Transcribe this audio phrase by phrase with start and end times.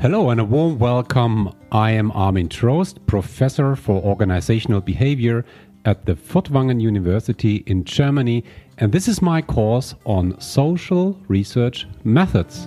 [0.00, 1.52] Hello and a warm welcome.
[1.70, 5.44] I am Armin Trost, professor for organizational behavior
[5.84, 8.42] at the Furtwangen University in Germany,
[8.78, 12.66] and this is my course on social research methods.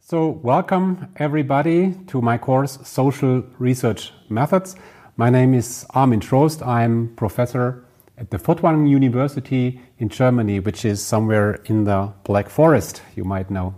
[0.00, 4.76] So, welcome everybody to my course Social Research Methods.
[5.16, 6.66] My name is Armin Trost.
[6.66, 7.83] I'm professor
[8.16, 13.50] at the Furtwangen University in Germany, which is somewhere in the Black Forest, you might
[13.50, 13.74] know.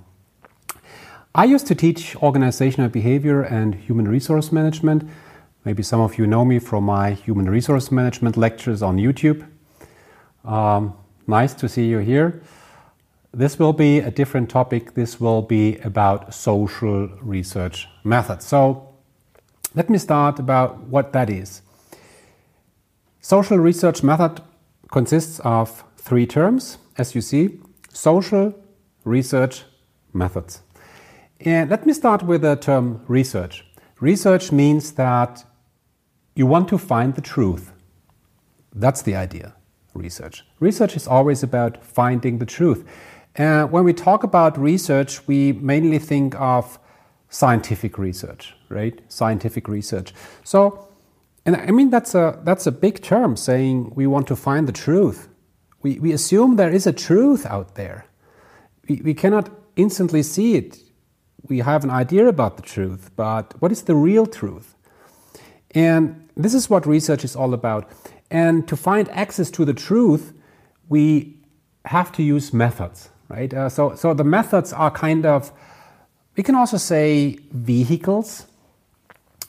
[1.34, 5.08] I used to teach organizational behavior and human resource management.
[5.64, 9.46] Maybe some of you know me from my human resource management lectures on YouTube.
[10.44, 10.94] Um,
[11.26, 12.42] nice to see you here.
[13.34, 14.94] This will be a different topic.
[14.94, 18.46] This will be about social research methods.
[18.46, 18.94] So
[19.74, 21.60] let me start about what that is.
[23.26, 24.40] Social research method
[24.92, 27.58] consists of three terms, as you see
[27.92, 28.54] social
[29.02, 29.64] research
[30.12, 30.62] methods.
[31.40, 33.64] And let me start with the term research.
[33.98, 35.44] Research means that
[36.36, 37.72] you want to find the truth.
[38.72, 39.56] That's the idea,
[39.92, 40.44] research.
[40.60, 42.84] Research is always about finding the truth.
[43.36, 46.78] Uh, when we talk about research, we mainly think of
[47.28, 49.00] scientific research, right?
[49.08, 50.14] Scientific research.
[50.44, 50.86] So
[51.46, 54.72] and I mean, that's a, that's a big term saying we want to find the
[54.72, 55.28] truth.
[55.82, 58.06] We, we assume there is a truth out there.
[58.88, 60.78] We, we cannot instantly see it.
[61.48, 64.74] We have an idea about the truth, but what is the real truth?
[65.70, 67.88] And this is what research is all about.
[68.28, 70.32] And to find access to the truth,
[70.88, 71.36] we
[71.84, 73.54] have to use methods, right?
[73.54, 75.52] Uh, so, so the methods are kind of,
[76.36, 78.46] we can also say vehicles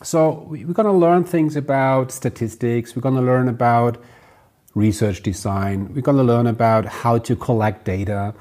[0.04, 4.02] so we're going to learn things about statistics, we're going to learn about
[4.76, 8.34] research design, we're going to learn about how to collect data,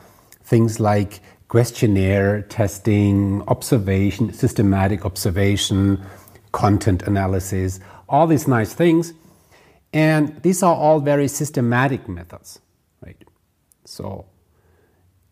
[0.43, 6.03] things like questionnaire testing, observation, systematic observation,
[6.53, 9.13] content analysis, all these nice things.
[9.93, 12.59] And these are all very systematic methods,
[13.05, 13.23] right?
[13.85, 14.27] So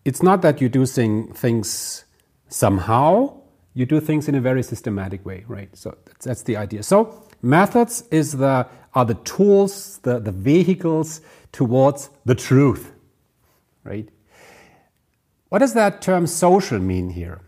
[0.04, 2.04] it's not that you're doing things
[2.48, 3.40] somehow,
[3.74, 5.76] you do things in a very systematic way, right?
[5.76, 6.82] So that's, that's the idea.
[6.82, 11.20] So methods is the are the tools, the, the vehicles
[11.50, 12.92] towards the truth,
[13.82, 14.08] right?
[15.48, 17.40] What does that term social mean here?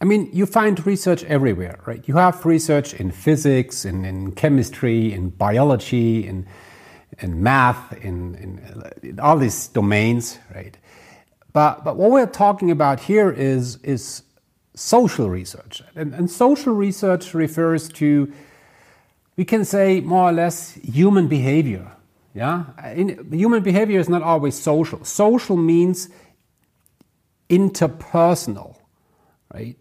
[0.00, 2.06] I mean, you find research everywhere, right?
[2.08, 6.44] You have research in physics, in, in chemistry, in biology, in,
[7.20, 10.76] in math, in, in, in all these domains, right?
[11.52, 14.22] But, but what we're talking about here is, is
[14.74, 15.82] social research.
[15.94, 18.32] And, and, social research refers to,
[19.36, 21.92] we can say more or less, human behavior.
[22.34, 25.04] Yeah, in, human behavior is not always social.
[25.04, 26.08] Social means
[27.50, 28.76] interpersonal,
[29.52, 29.76] right?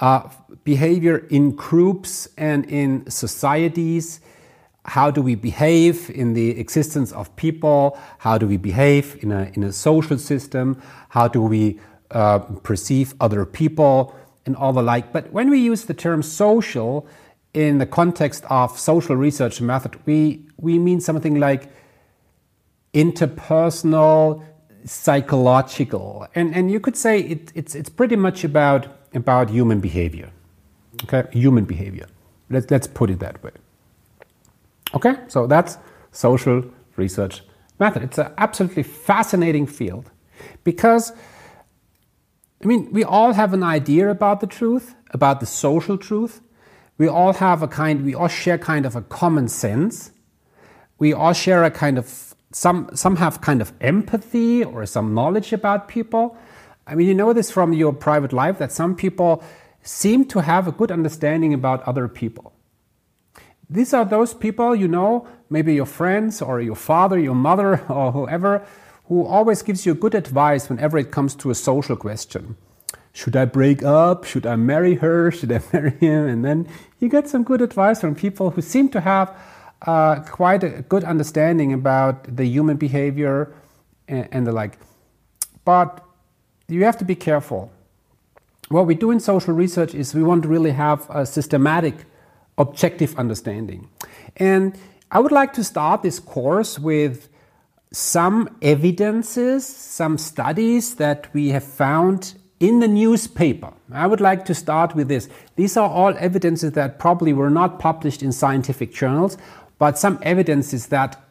[0.00, 0.28] Uh,
[0.64, 4.20] behavior in groups and in societies.
[4.86, 7.98] How do we behave in the existence of people?
[8.18, 10.80] How do we behave in a, in a social system?
[11.10, 11.78] How do we
[12.10, 15.12] uh, perceive other people and all the like.
[15.12, 17.06] But when we use the term social
[17.52, 21.70] in the context of social research method, we, we mean something like
[22.94, 24.44] interpersonal,
[24.84, 26.26] psychological.
[26.34, 30.30] And, and you could say it, it's, it's pretty much about, about human behavior.
[31.04, 32.06] Okay, human behavior.
[32.48, 33.50] Let's, let's put it that way.
[34.94, 35.76] Okay, so that's
[36.12, 36.64] social
[36.96, 37.42] research
[37.78, 38.02] method.
[38.02, 40.10] It's an absolutely fascinating field
[40.64, 41.12] because
[42.62, 46.40] I mean, we all have an idea about the truth, about the social truth.
[46.98, 50.12] We all have a kind, we all share kind of a common sense.
[50.98, 55.52] We all share a kind of, some, some have kind of empathy or some knowledge
[55.52, 56.36] about people.
[56.86, 59.42] I mean, you know this from your private life that some people
[59.82, 62.52] seem to have a good understanding about other people.
[63.68, 68.12] These are those people, you know, maybe your friends or your father, your mother, or
[68.12, 68.66] whoever,
[69.08, 72.56] who always gives you good advice whenever it comes to a social question.
[73.12, 74.24] Should I break up?
[74.24, 75.30] Should I marry her?
[75.36, 76.26] Should I marry him?
[76.26, 76.68] And then
[77.00, 79.34] you get some good advice from people who seem to have
[79.82, 83.54] uh, quite a good understanding about the human behavior
[84.08, 84.78] and, and the like.
[85.64, 86.04] But
[86.68, 87.70] you have to be careful.
[88.68, 91.94] What we do in social research is we want to really have a systematic,
[92.58, 93.88] objective understanding.
[94.36, 94.76] And
[95.10, 97.28] I would like to start this course with
[97.92, 103.72] some evidences, some studies that we have found in the newspaper.
[103.92, 105.28] I would like to start with this.
[105.56, 109.36] These are all evidences that probably were not published in scientific journals,
[109.78, 111.22] but some evidences that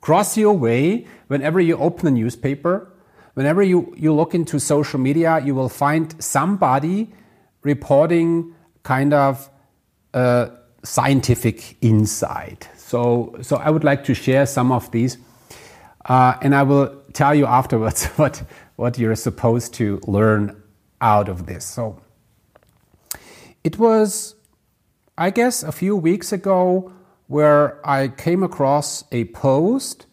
[0.00, 2.90] cross your way whenever you open a newspaper,
[3.34, 7.12] whenever you, you look into social media, you will find somebody
[7.62, 9.48] reporting kind of
[10.12, 10.48] uh,
[10.82, 12.68] scientific insight.
[12.76, 15.18] So, so I would like to share some of these,
[16.04, 18.42] uh, and I will tell you afterwards what,
[18.76, 20.60] what you're supposed to learn
[21.00, 21.64] out of this.
[21.64, 22.00] So,
[23.62, 24.34] it was,
[25.16, 26.92] I guess, a few weeks ago
[27.26, 30.06] where I came across a post.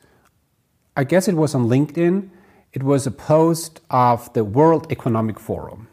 [0.96, 2.30] I guess it was on LinkedIn.
[2.74, 5.90] It was a post of the World Economic Forum.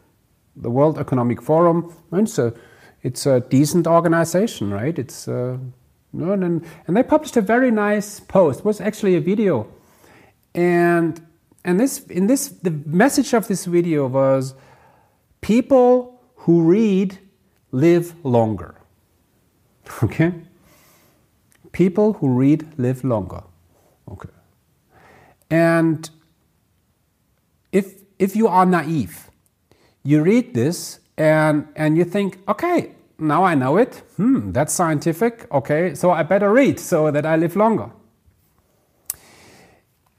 [0.55, 2.53] The World Economic Forum, it's a,
[3.03, 4.97] it's a decent organization, right?
[4.97, 5.57] It's uh,
[6.13, 8.59] and, and they published a very nice post.
[8.59, 9.67] It was actually a video,
[10.53, 11.21] and
[11.63, 14.53] and this in this the message of this video was
[15.41, 17.17] people who read
[17.71, 18.75] live longer.
[20.03, 20.33] Okay?
[21.71, 23.43] People who read live longer.
[24.11, 24.29] Okay.
[25.49, 26.09] And
[27.71, 29.29] if if you are naive,
[30.03, 34.03] you read this and and you think, okay, now I know it.
[34.17, 35.47] Hmm, that's scientific.
[35.51, 37.91] Okay, so I better read so that I live longer.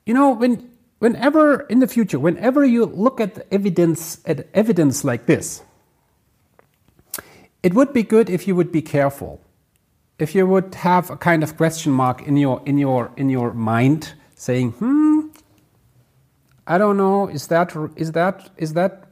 [0.06, 5.26] You know, when whenever in the future, whenever you look at evidence at evidence like
[5.26, 5.62] this,
[7.62, 9.40] it would be good if you would be careful.
[10.18, 13.52] If you would have a kind of question mark in your in your in your
[13.54, 15.28] mind saying, "Hmm,
[16.66, 19.04] I don't know, is that is that is that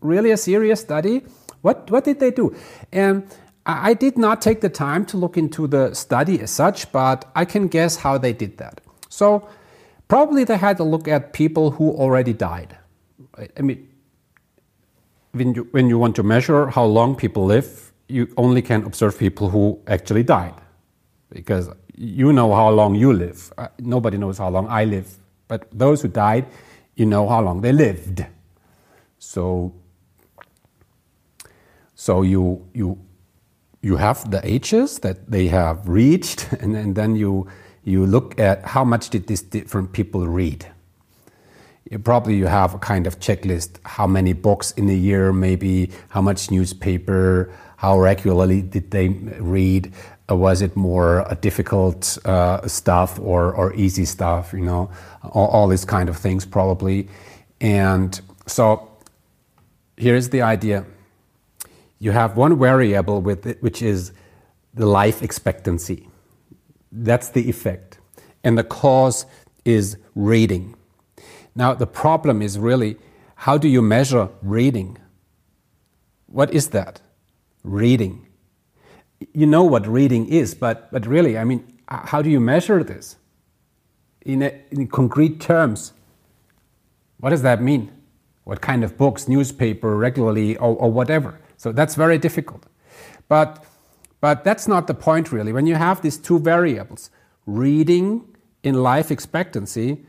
[0.00, 1.24] really a serious study?
[1.62, 2.54] What what did they do?"
[2.92, 3.24] And
[3.66, 7.44] I did not take the time to look into the study as such, but I
[7.44, 8.80] can guess how they did that.
[9.08, 9.48] So,
[10.08, 12.76] probably they had to look at people who already died.
[13.58, 13.88] I mean,
[15.32, 19.18] when you, when you want to measure how long people live, you only can observe
[19.18, 20.54] people who actually died
[21.30, 23.52] because you know how long you live.
[23.58, 25.18] Uh, nobody knows how long I live,
[25.48, 26.46] but those who died,
[26.94, 28.24] you know how long they lived.
[29.18, 29.74] So,
[31.94, 32.98] so you you
[33.82, 37.48] you have the ages that they have reached, and, and then you
[37.86, 40.66] you look at how much did these different people read.
[41.88, 45.92] You probably you have a kind of checklist: how many books in a year, maybe
[46.08, 49.92] how much newspaper, how regularly did they read?
[50.28, 54.52] Uh, was it more difficult uh, stuff or, or easy stuff?
[54.52, 54.90] You know,
[55.22, 57.08] all, all these kind of things probably.
[57.60, 58.90] And so
[59.96, 60.84] here's the idea
[62.00, 64.10] you have one variable with it, which is
[64.74, 66.08] the life expectancy.
[66.92, 67.98] That's the effect.
[68.44, 69.26] And the cause
[69.64, 70.74] is reading.
[71.54, 72.96] Now, the problem is really
[73.36, 74.98] how do you measure reading?
[76.26, 77.00] What is that?
[77.66, 78.26] reading.
[79.32, 83.16] You know what reading is, but, but really, I mean, how do you measure this?
[84.24, 85.92] In, a, in concrete terms,
[87.18, 87.92] what does that mean?
[88.44, 91.40] What kind of books, newspaper, regularly, or, or whatever?
[91.56, 92.64] So that's very difficult.
[93.28, 93.64] But,
[94.26, 95.52] but that's not the point, really.
[95.52, 97.10] When you have these two variables,
[97.46, 98.24] reading
[98.64, 100.04] in life expectancy,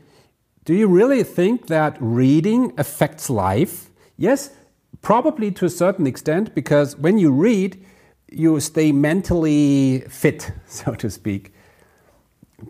[0.64, 3.90] do you really think that reading affects life?
[4.16, 4.50] Yes,
[5.02, 7.84] Probably to a certain extent, because when you read,
[8.28, 11.52] you stay mentally fit, so to speak.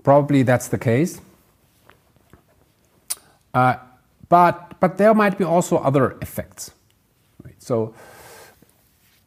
[0.03, 1.19] Probably that's the case.
[3.55, 3.77] Uh,
[4.29, 6.73] but, but there might be also other effects.
[7.43, 7.61] Right?
[7.63, 7.95] So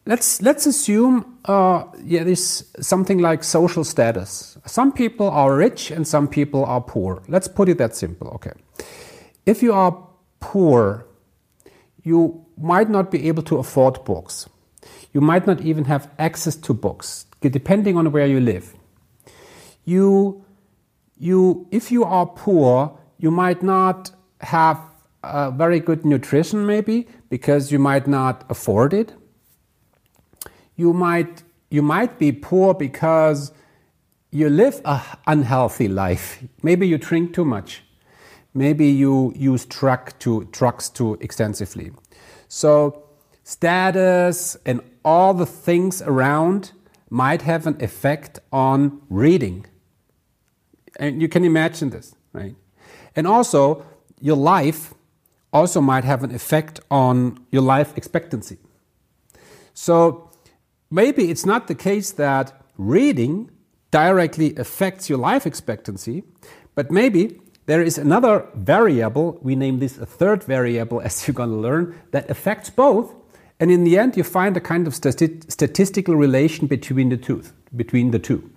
[0.06, 4.58] let's, let's assume uh, yeah, there's something like social status.
[4.66, 7.22] Some people are rich and some people are poor.
[7.28, 8.28] Let's put it that simple.
[8.30, 8.52] Okay.
[9.46, 10.08] If you are
[10.40, 11.06] poor,
[12.04, 14.48] you might not be able to afford books.
[15.14, 18.74] You might not even have access to books, depending on where you live.
[19.84, 20.46] You,
[21.18, 24.80] you, if you are poor, you might not have
[25.24, 29.14] a very good nutrition, maybe because you might not afford it.
[30.82, 33.52] You might, you might be poor because
[34.32, 36.44] you live an unhealthy life.
[36.64, 37.84] Maybe you drink too much.
[38.56, 41.92] Maybe you use truck to, trucks too extensively.
[42.48, 43.04] So,
[43.44, 46.72] status and all the things around
[47.12, 49.68] might have an effect on reading.
[50.96, 52.56] And you can imagine this, right?
[53.16, 53.86] And also,
[54.20, 54.96] your life
[55.54, 58.58] also might have an effect on your life expectancy.
[59.76, 60.31] So,
[60.92, 63.50] maybe it's not the case that reading
[63.90, 66.24] directly affects your life expectancy,
[66.76, 71.50] but maybe there is another variable, we name this a third variable as you're going
[71.50, 73.14] to learn, that affects both.
[73.60, 77.44] And in the end, you find a kind of stati statistical relation between the two.
[77.76, 78.50] Between the two.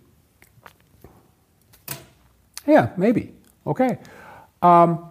[2.66, 3.34] Yeah, maybe.
[3.66, 3.98] Okay.
[4.62, 5.10] Um,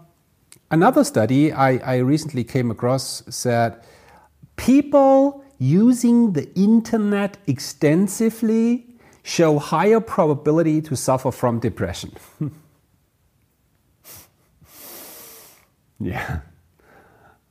[0.72, 3.84] another study I, I recently came across said
[4.56, 8.86] people using the internet extensively
[9.24, 12.12] show higher probability to suffer from depression.
[16.00, 16.40] yeah.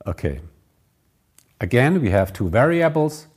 [0.05, 0.41] Okay.
[1.59, 3.27] Again, we have two variables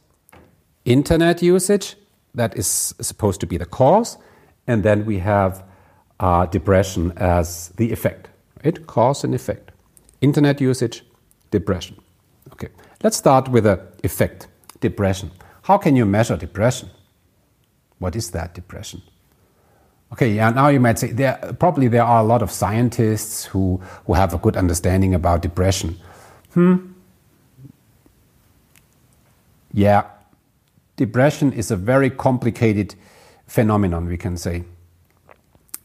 [0.85, 1.97] internet usage,
[2.37, 4.19] that is supposed to be the cause,
[4.67, 5.65] and then we have
[6.21, 8.29] uh, depression as the effect.
[8.63, 9.73] It cause and effect.
[10.21, 11.03] Internet usage,
[11.51, 11.97] depression.
[12.53, 12.69] Okay,
[13.03, 14.49] let's start with the effect
[14.81, 15.31] depression.
[15.63, 16.91] How can you measure depression?
[17.99, 19.03] What is that depression?
[20.13, 23.81] Okay, yeah, now you might say there probably there are a lot of scientists who,
[24.07, 25.97] who have a good understanding about depression.
[26.55, 26.77] Hmm.
[29.73, 30.05] Yeah,
[30.97, 32.95] depression is a very complicated
[33.47, 34.65] phenomenon, we can say.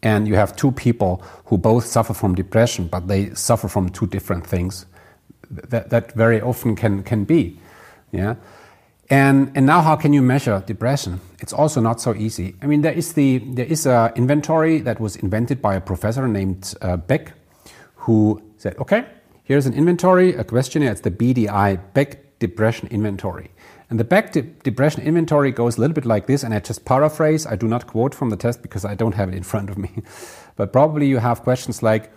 [0.04, 4.08] And you have two people who both suffer from depression, but they suffer from two
[4.08, 4.86] different things.
[5.50, 7.60] That, that very often can, can be.
[8.12, 8.36] Yeah.
[9.12, 11.20] And, and now how can you measure depression?
[11.40, 12.56] It's also not so easy.
[12.62, 16.30] I mean, there is the there is a inventory that was invented by a professor
[16.30, 17.34] named uh, Beck,
[17.96, 19.06] who said, okay,
[19.44, 20.94] here's an inventory, a questionnaire.
[20.94, 23.52] It's the BDI Beck Depression Inventory.
[23.90, 26.86] And the Beck de depression inventory goes a little bit like this, and I just
[26.86, 27.46] paraphrase.
[27.46, 29.78] I do not quote from the test because I don't have it in front of
[29.78, 29.92] me.
[30.56, 32.14] but probably you have questions like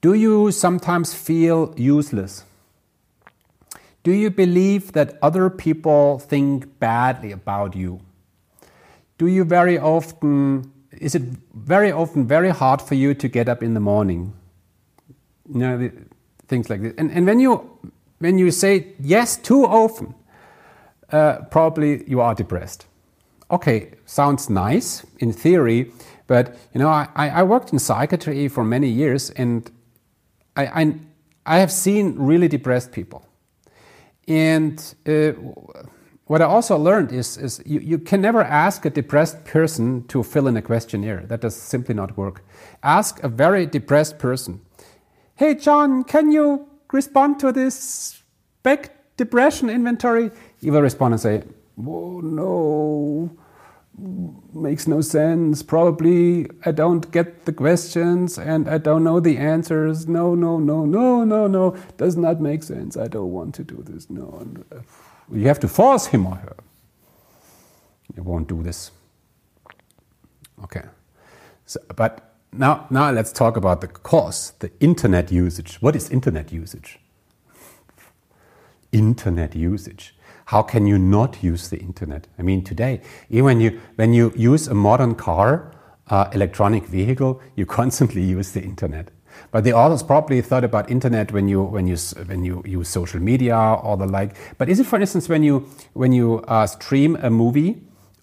[0.00, 2.42] Do you sometimes feel useless?
[4.02, 8.00] Do you believe that other people think badly about you?
[9.18, 11.22] Do you very often, is it
[11.54, 14.32] very often very hard for you to get up in the morning?
[15.52, 15.90] You know,
[16.46, 16.94] things like this.
[16.96, 17.70] And, and when you
[18.18, 20.14] when you say yes too often,
[21.12, 22.86] uh, probably you are depressed.
[23.50, 25.92] Okay, sounds nice in theory,
[26.26, 29.70] but you know, I, I worked in psychiatry for many years, and
[30.56, 30.94] I, I,
[31.46, 33.27] I have seen really depressed people.
[34.28, 35.32] And uh,
[36.26, 40.22] what I also learned is, is you, you can never ask a depressed person to
[40.22, 41.24] fill in a questionnaire.
[41.26, 42.44] That does simply not work.
[42.82, 44.60] Ask a very depressed person,
[45.34, 48.22] hey, John, can you respond to this
[48.62, 50.30] Beck depression inventory?
[50.60, 51.42] He will respond and say,
[51.78, 53.30] oh, no,
[54.54, 55.62] makes no sense.
[55.62, 60.06] Probably I don't get the questions and I don't know the answers.
[60.06, 61.76] No, no, no, no, no, no.
[61.96, 62.96] Does not make sense.
[62.96, 64.08] I don't want to do this.
[64.08, 64.46] No.
[64.72, 64.80] Uh,
[65.32, 66.56] you have to force him or her.
[68.16, 68.90] You won't do this.
[70.64, 70.82] Okay.
[71.66, 75.76] So, but now, now let's talk about the cause, the internet usage.
[75.82, 76.98] What is internet usage?
[78.90, 80.14] Internet usage.
[80.48, 82.26] How can you not use the internet?
[82.38, 85.72] I mean, today, even when you, when you use a modern car,
[86.08, 89.10] uh, electronic vehicle, you constantly use the internet.
[89.50, 93.20] But the authors probably thought about internet when you when you when you use social
[93.20, 94.36] media or the like.
[94.56, 97.82] But is it, for instance, when you when you uh, stream a movie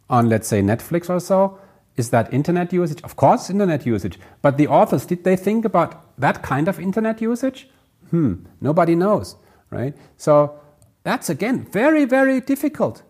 [0.10, 1.60] on, let's say, Netflix or so?
[1.96, 3.04] Is that internet usage?
[3.04, 4.20] Of course, internet usage.
[4.42, 7.70] But the authors, did they think about that kind of internet usage?
[8.10, 9.36] Hmm, nobody knows,
[9.70, 9.94] right?
[10.18, 10.60] So
[11.06, 13.04] that's again very, very difficult.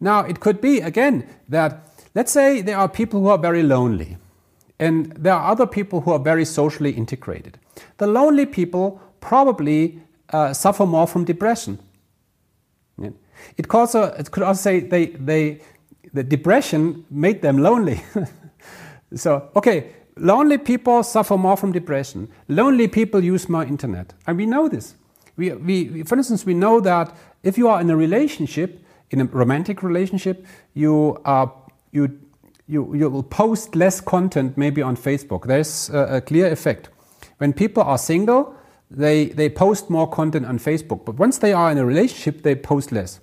[0.00, 4.16] Now, it could be again that, let's say, there are people who are very lonely,
[4.78, 7.58] and there are other people who are very socially integrated.
[7.98, 11.78] The lonely people probably uh, suffer more from depression.
[13.58, 15.60] It, also, it could also say they, they,
[16.14, 18.02] the depression made them lonely.
[19.14, 22.28] so, okay, lonely people suffer more from depression.
[22.48, 24.14] Lonely people use more internet.
[24.26, 24.94] And we know this.
[25.36, 29.24] We, we, for instance, we know that if you are in a relationship, in a
[29.26, 31.52] romantic relationship, you, are,
[31.92, 32.18] you,
[32.66, 35.46] you, you will post less content maybe on Facebook.
[35.46, 36.88] There's a, a clear effect.
[37.38, 38.54] When people are single,
[38.90, 41.04] they, they post more content on Facebook.
[41.04, 43.20] But once they are in a relationship, they post less.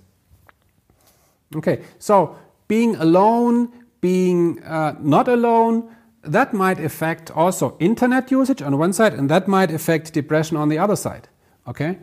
[1.54, 2.36] Okay, so
[2.68, 9.12] being alone, being uh, not alone, that might affect also internet usage on one side,
[9.12, 11.28] and that might affect depression on the other side.
[11.66, 11.98] Okay?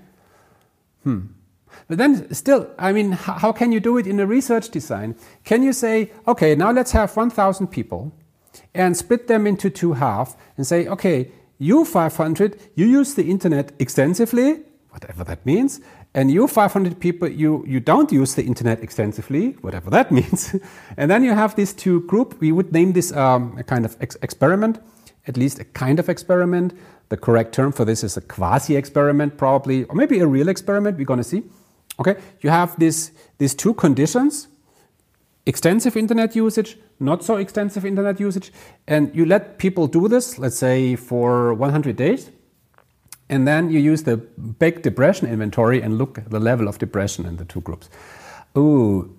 [1.03, 1.19] Hmm.
[1.87, 5.15] But then still, I mean, how can you do it in a research design?
[5.43, 8.11] Can you say, okay, now let's have 1,000 people
[8.73, 13.73] and split them into two halves and say, okay, you 500, you use the internet
[13.79, 14.61] extensively,
[14.91, 15.81] whatever that means,
[16.13, 20.55] and you 500 people, you, you don't use the internet extensively, whatever that means.
[20.97, 22.39] and then you have these two group.
[22.39, 24.79] We would name this um, a kind of ex experiment,
[25.27, 26.73] at least a kind of experiment.
[27.09, 30.97] The correct term for this is a quasi experiment, probably, or maybe a real experiment.
[30.97, 31.43] We're going to see.
[31.99, 34.47] Okay, you have this, these two conditions.
[35.45, 38.51] extensive internet usage, not so extensive internet usage,
[38.87, 42.29] and you let people do this, let's say for 100 days,
[43.29, 47.25] and then you use the Beck depression inventory and look at the level of depression
[47.25, 47.89] in the two groups.
[48.57, 49.15] Ooh,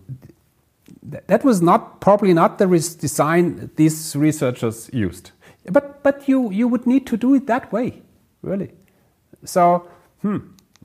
[1.03, 5.31] that was not probably not the design these researchers used.
[5.71, 8.03] But but you you would need to do it that way,
[8.43, 8.71] really.
[9.45, 9.87] So
[10.23, 10.39] hmm,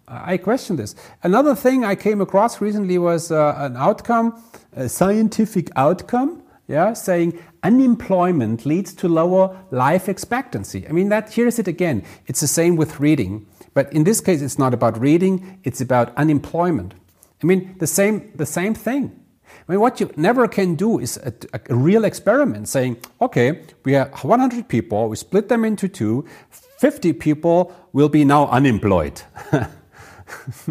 [0.08, 0.96] I question this.
[1.24, 4.42] Another thing I came across recently was uh, an outcome,
[4.76, 10.88] a scientific outcome, yeah, saying unemployment leads to lower life expectancy.
[10.88, 12.04] I mean, that here's it again.
[12.28, 16.16] It's the same with reading, but in this case, it's not about reading; it's about
[16.18, 16.94] unemployment.
[17.42, 19.20] I mean, the same the same thing.
[19.68, 21.34] I mean, what you never can do is a,
[21.70, 27.14] a, real experiment saying, okay, we have 100 people, we split them into two, 50
[27.14, 29.22] people will be now unemployed.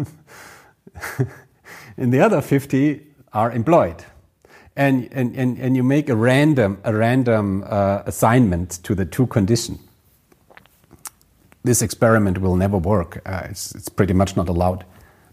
[1.97, 4.03] and the other 50 are employed.
[4.75, 9.27] And, and, and, and you make a random, a random uh, assignment to the two
[9.27, 9.79] conditions.
[11.63, 13.21] This experiment will never work.
[13.25, 14.85] Uh, it's, it's pretty much not allowed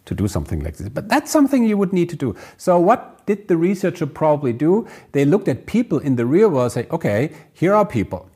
[0.05, 0.89] to do something like this.
[0.89, 2.37] But that's something you would need to do.
[2.57, 4.89] So, what did the researcher probably do?
[5.13, 8.29] They looked at people in the real world, say, okay, here are people.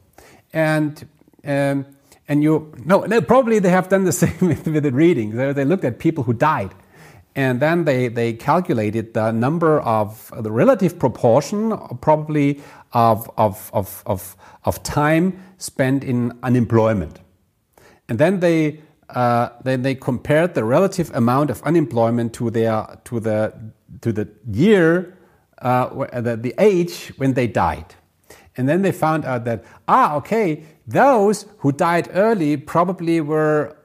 [0.53, 1.09] And
[1.45, 1.87] um,
[2.29, 5.37] and you no, no, probably they have done the same with, the reading.
[5.37, 6.75] They, they looked at people who died,
[7.35, 12.61] and then they they calculated the number of the relative proportion, probably
[12.93, 17.21] of of of of, of time spent in unemployment,
[18.09, 18.81] and then they.
[19.09, 23.55] Uh, then they compared the relative amount of unemployment to their to the
[24.01, 25.17] to the year
[25.63, 27.95] uh, the, the age when they died
[28.57, 33.77] and then they found out that ah okay those who died early probably were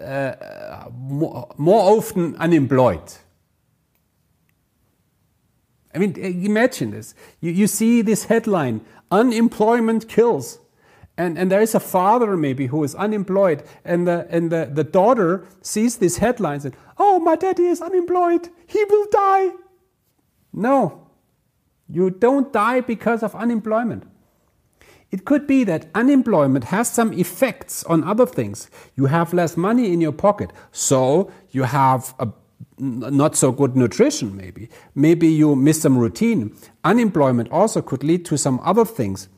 [0.00, 3.12] uh, more, more often unemployed.
[5.94, 7.14] I mean, imagine this.
[7.40, 10.58] You, you see this headline unemployment kills.
[11.16, 14.82] And, and there is a father maybe who is unemployed, and the, and the, the
[14.82, 18.48] daughter sees this headline and Oh, my daddy is unemployed.
[18.66, 19.50] He will die.
[20.52, 21.08] No,
[21.88, 24.04] you don't die because of unemployment.
[25.14, 28.68] It could be that unemployment has some effects on other things.
[28.96, 32.32] You have less money in your pocket, so you have a
[32.78, 34.68] not so good nutrition, maybe.
[34.96, 36.56] Maybe you miss some routine.
[36.82, 39.28] Unemployment also could lead to some other things.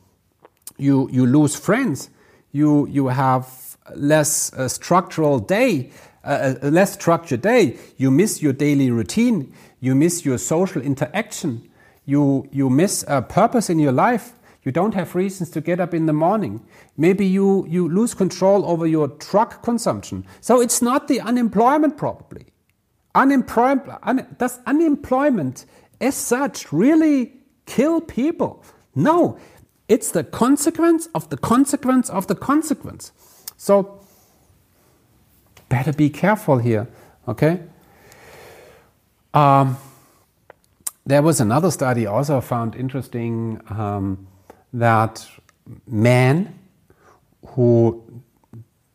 [0.77, 2.09] You, you lose friends.
[2.51, 5.91] You, you have less uh, structural day,
[6.23, 7.77] uh, a less structured day.
[7.97, 9.53] You miss your daily routine.
[9.79, 11.69] You miss your social interaction.
[12.05, 14.33] You, you miss a purpose in your life.
[14.67, 16.59] You don't have reasons to get up in the morning.
[16.97, 20.25] Maybe you, you lose control over your truck consumption.
[20.41, 22.47] So it's not the unemployment, probably.
[23.15, 25.65] Unemployment, un, does unemployment
[26.01, 27.31] as such really
[27.65, 28.61] kill people?
[28.93, 29.39] No,
[29.87, 33.13] it's the consequence of the consequence of the consequence.
[33.55, 34.01] So,
[35.69, 36.89] better be careful here,
[37.25, 37.61] okay?
[39.33, 39.77] Um,
[41.05, 43.61] there was another study also found interesting.
[43.69, 44.27] Um,
[44.73, 45.27] that
[45.87, 46.57] men
[47.47, 48.03] who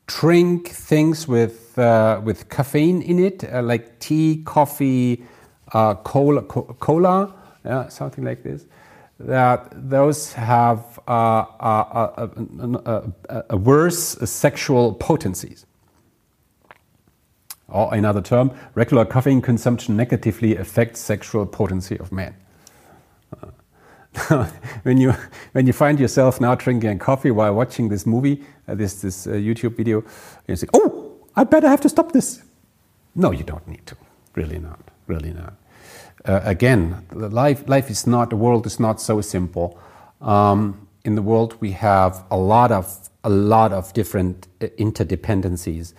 [0.06, 5.24] drink things with uh, with caffeine in it, uh, like tea, coffee,
[5.72, 8.66] uh, cola, co cola, yeah, something like this,
[9.18, 12.30] that those have a, a,
[13.26, 15.64] a, a, worse sexual potencies.
[17.68, 22.35] Or another term, regular caffeine consumption negatively affects sexual potency of men.
[24.83, 25.14] when you
[25.53, 29.31] when you find yourself now drinking coffee while watching this movie, uh, this this uh,
[29.31, 30.05] YouTube video,
[30.46, 32.42] you say, "Oh, I better have to stop this."
[33.14, 33.96] No, you don't need to.
[34.35, 34.81] Really not.
[35.07, 35.55] Really not.
[36.25, 39.79] Uh, again, life life is not the world is not so simple.
[40.20, 45.94] Um, in the world, we have a lot of a lot of different uh, interdependencies.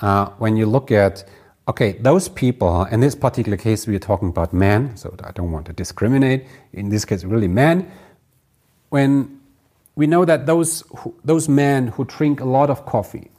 [0.00, 1.24] Uh, when you look at
[1.66, 5.50] Okay, those people, in this particular case, we are talking about men, so I don't
[5.50, 6.46] want to discriminate.
[6.74, 7.90] In this case, really men.
[8.90, 9.40] When
[9.94, 10.84] we know that those,
[11.24, 13.30] those men who drink a lot of coffee,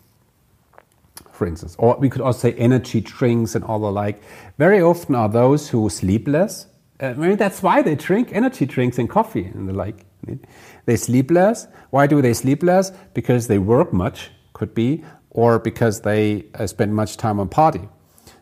[1.31, 4.23] for instance, or we could also say energy drinks and all the like,
[4.57, 6.65] very often are those who sleep less.
[6.99, 10.03] Uh, maybe that's why they drink energy drinks and coffee and the like.
[10.85, 11.67] They sleep less.
[11.91, 12.91] Why do they sleep less?
[13.13, 17.87] Because they work much, could be, or because they uh, spend much time on party.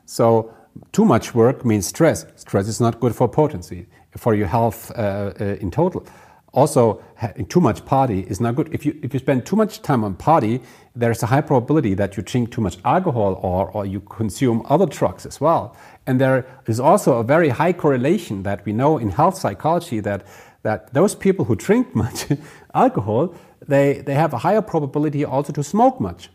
[0.06, 0.54] So
[0.92, 2.26] too much work means stress.
[2.36, 3.88] Stress is not good for potency,
[4.18, 6.06] for your health uh, uh, in total.
[6.54, 7.02] Also,
[7.50, 8.70] too much party is not good.
[8.72, 10.62] If you if you spend too much time on party,
[10.96, 14.86] there's a high probability that you drink too much alcohol or or you consume other
[14.86, 15.76] drugs as well.
[16.06, 20.28] And there is also a very high correlation that we know in health psychology that
[20.64, 22.28] that those people who drink much
[22.74, 23.36] alcohol,
[23.68, 26.30] they, they have a higher probability also to smoke much.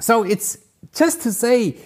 [0.00, 0.58] So it's
[0.92, 1.76] just to say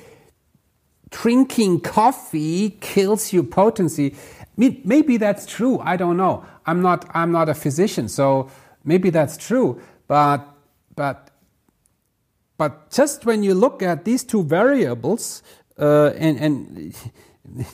[1.13, 4.17] drinking coffee kills your potency.
[4.57, 5.79] Maybe that's true.
[5.79, 6.45] I don't know.
[6.67, 8.51] I'm not, I'm not a physician, so
[8.85, 9.81] maybe that's true.
[10.09, 10.47] But,
[10.97, 11.31] but,
[12.59, 15.43] but just when you look at these two variables,
[15.79, 16.95] uh, and, and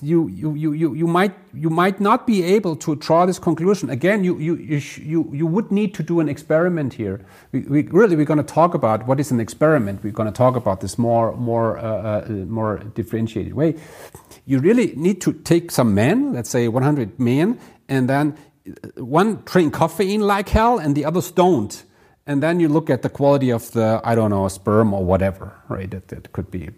[0.01, 3.91] you, you, you, you, you, might, you might not be able to draw this conclusion.
[3.91, 7.25] Again, you, you, you, you you would need to do an experiment here.
[7.53, 10.03] We, we really, we're going to talk about what is an experiment.
[10.03, 13.75] We're going to talk about this more, more, uh, uh, more differentiated way.
[14.47, 19.43] You really need to take some men, let's say 100 men, and then uh, one
[19.45, 21.85] drink caffeine like hell and the others don't.
[22.27, 25.55] And then you look at the quality of the, I don't know, sperm or whatever,
[25.69, 25.91] right?
[25.91, 26.71] That, that could be.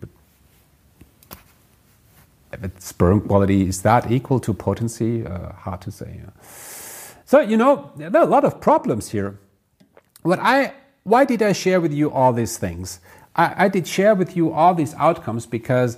[2.52, 6.20] If sperm quality is that equal to potency, uh, hard to say.
[7.24, 9.38] So you know there are a lot of problems here.
[10.22, 13.00] What I why did I share with you all these things?
[13.36, 15.96] I, I did share with you all these outcomes because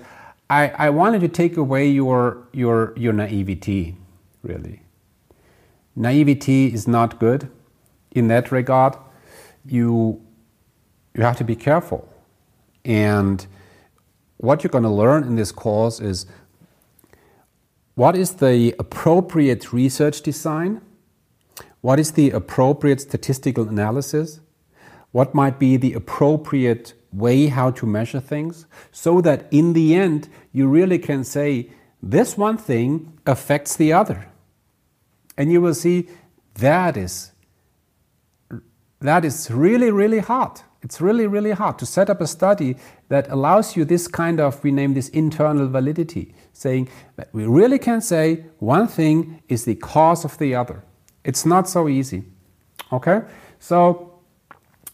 [0.51, 3.97] I, I wanted to take away your your your naivety,
[4.43, 4.83] really.
[5.97, 7.51] Naivety is not good
[8.11, 8.97] in that regard.
[9.65, 10.21] You
[11.15, 12.09] you have to be careful.
[12.85, 13.47] And
[14.39, 16.27] what you're going to learn in this course is
[17.95, 20.81] what is the appropriate research design?
[21.81, 24.41] What is the appropriate statistical analysis?
[25.11, 30.29] What might be the appropriate way how to measure things so that in the end
[30.53, 31.71] you really can say
[32.03, 34.29] this one thing affects the other.
[35.37, 36.09] And you will see
[36.55, 37.33] that is
[39.01, 40.63] that is really really hard.
[40.83, 42.77] It's really really hard to set up a study
[43.09, 47.79] that allows you this kind of we name this internal validity saying that we really
[47.79, 50.83] can say one thing is the cause of the other.
[51.25, 52.25] It's not so easy.
[52.93, 53.23] Okay,
[53.59, 54.21] so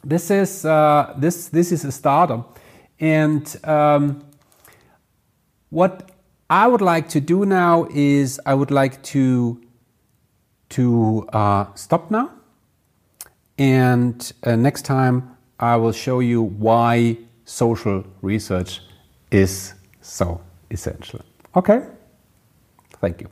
[0.05, 2.45] this is uh, this this is a starter,
[3.01, 4.23] and um,
[5.71, 6.11] what
[6.51, 9.61] I would like to do now is I would like to
[10.71, 12.31] to uh, stop now,
[13.59, 18.81] and uh, next time I will show you why social research
[19.31, 20.41] is so
[20.71, 21.21] essential.
[21.57, 21.83] Okay?
[23.01, 23.29] Thank you.